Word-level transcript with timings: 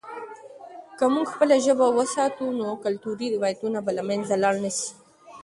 که 0.97 1.05
موږ 1.13 1.27
خپله 1.33 1.55
ژبه 1.65 1.85
وساتو، 1.97 2.45
نو 2.59 2.67
کلتوري 2.85 3.27
روایتونه 3.35 3.79
به 3.85 3.91
له 3.97 4.03
منځه 4.09 4.35
لاړ 4.43 4.55
نه 4.63 4.71
سي. 4.77 4.89